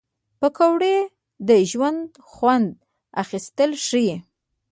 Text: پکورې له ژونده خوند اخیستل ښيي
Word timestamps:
پکورې 0.39 0.95
له 1.47 1.55
ژونده 1.71 2.15
خوند 2.31 2.69
اخیستل 3.23 3.71
ښيي 3.85 4.15